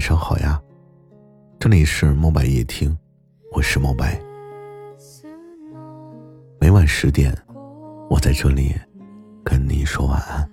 [0.00, 0.58] 晚上好呀，
[1.58, 2.96] 这里是墨白夜听，
[3.52, 4.18] 我是墨白。
[6.58, 7.36] 每晚十点，
[8.08, 8.74] 我在这里
[9.44, 10.50] 跟你说晚安。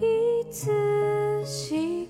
[0.00, 2.03] 一次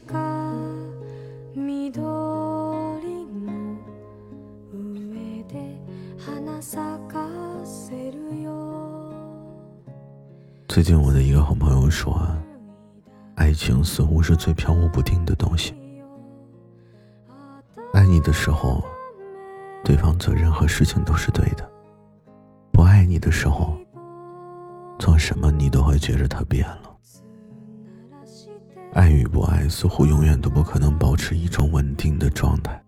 [10.67, 12.27] 最近我的一个好朋友说
[13.37, 15.73] ：“爱情似乎是最飘忽不定的东西。
[17.93, 18.83] 爱你的时候，
[19.85, 21.65] 对方做任何事情都是对的；
[22.73, 23.77] 不爱你的时候，
[24.99, 26.97] 做什么你都会觉得他变了。
[28.95, 32.81] 爱与不爱似乎永远都不可能保持一种稳定的状态。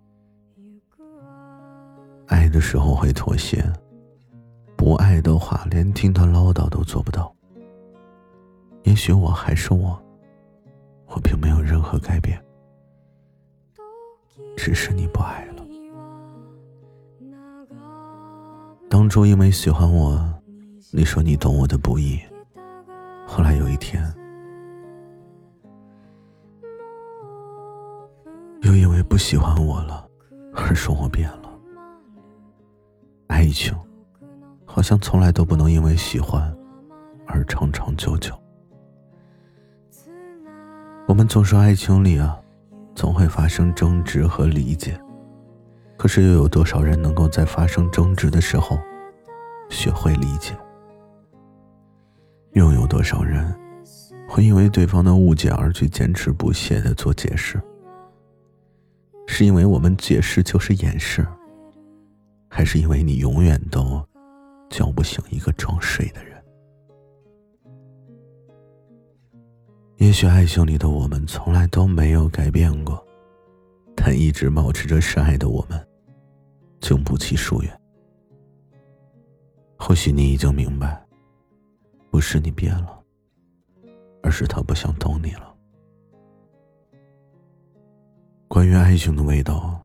[2.27, 3.63] 爱的时候会妥协，
[4.77, 7.31] 不爱的话连听他唠叨都做不到。”
[8.87, 10.01] 也许我还是我，
[11.09, 12.41] 我并没有任何改变，
[14.57, 15.53] 只是你不爱了。
[18.89, 20.25] 当初因为喜欢我，
[20.93, 22.17] 你说你懂我的不易；
[23.27, 24.01] 后来有一天，
[28.63, 30.09] 又因为不喜欢我了，
[30.55, 31.51] 而说我变了。
[33.27, 33.77] 爱情，
[34.65, 36.57] 好像从来都不能因为喜欢
[37.27, 38.33] 而长长久久。
[41.07, 42.37] 我们总说爱情里啊，
[42.97, 45.01] 总会发生争执和理解，
[45.97, 48.77] 可是又有多少人能够在发生争执的时候
[49.71, 50.53] 学会理解？
[52.55, 53.55] 又有多少人
[54.29, 57.61] 会因为对方的误解而去坚持不懈的做解释？
[59.29, 61.25] 是因为我们解释就是掩饰，
[62.51, 64.05] 还是因为你永远都
[64.71, 66.36] 叫不醒一个装睡的人？
[69.99, 73.03] 也许爱情里的我们从来都没有改变过，
[73.97, 75.89] 但一直保持着深爱的我们，
[76.81, 77.81] 经不起疏远。
[79.79, 81.03] 或许你已经明白，
[82.11, 83.01] 不是你变了，
[84.23, 85.55] 而是他不想懂你了。
[88.49, 89.81] 关于爱情的味道，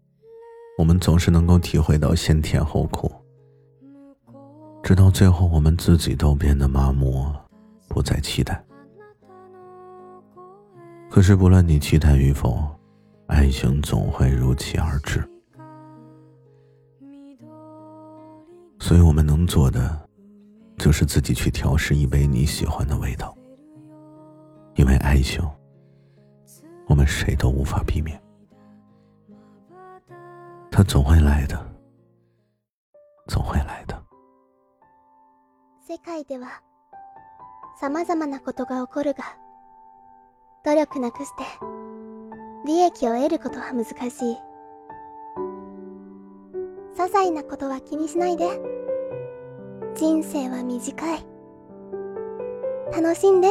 [0.78, 3.09] 我们总是能够体会到先甜后苦，
[4.83, 7.31] 直到最后我们自己都变得麻木，
[7.88, 8.61] 不再期待。
[11.11, 12.63] 可是，不论你期待与否，
[13.27, 15.22] 爱情总会如期而至。
[18.79, 20.07] 所以，我们能做的，
[20.77, 23.35] 就是自己去调试一杯你喜欢的味道。
[24.75, 25.45] 因为爱情，
[26.88, 28.17] 我们谁都无法避免，
[30.72, 31.59] 它总会来的，
[33.28, 34.01] 总会来的。
[40.63, 41.44] 努力なくして
[42.67, 43.94] 利益を得ることは難しい
[44.35, 44.38] 些
[46.97, 48.45] 細なことは気にしないで
[49.95, 51.25] 人生は短い
[52.94, 53.49] 楽しんで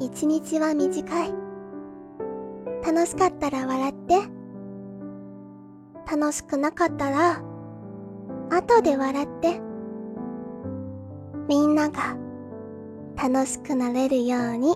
[0.00, 1.32] 一日は短い
[2.84, 4.37] 楽しかったら笑って
[6.16, 7.42] 楽しくなかったら、
[8.50, 9.60] 後で笑って。
[11.48, 12.16] みんなが
[13.16, 14.74] 楽しくなれるように。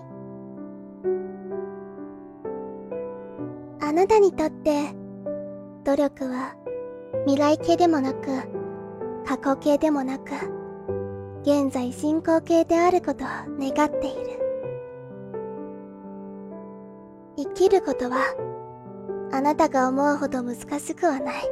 [3.81, 4.93] あなたにとって、
[5.85, 6.55] 努力は
[7.25, 8.19] 未来形でもなく、
[9.25, 10.25] 過去形でもなく、
[11.41, 13.27] 現在進行形であることを
[13.59, 14.39] 願っている。
[17.37, 18.19] 生きることは
[19.33, 21.43] あなたが思うほど難しくはない。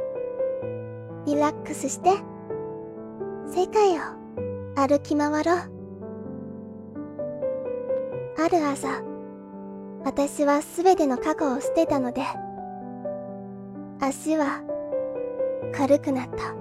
[1.26, 2.10] リラックスして、
[3.52, 3.98] 世界を
[4.76, 5.58] 歩き回ろう。
[8.40, 9.02] ある朝、
[10.04, 12.22] 私はすべての過去を捨てたので、
[13.98, 14.62] 足は
[15.76, 16.54] 軽くなった。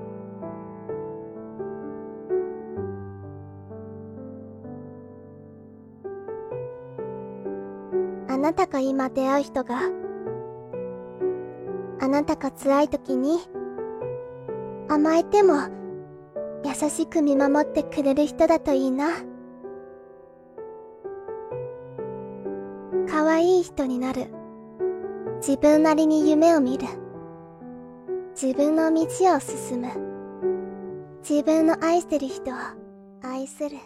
[8.33, 9.79] あなたが今出会う人が
[12.01, 13.38] あなたが辛い時に
[14.89, 15.53] 甘えても
[16.65, 19.07] 優しく見守ってくれる人だといいな
[23.07, 24.33] 可愛い人になる
[25.42, 26.88] 自分なりに夢を見る
[28.33, 29.01] 自分の道
[29.36, 32.56] を進む自分の愛してる人を
[33.21, 33.77] 愛する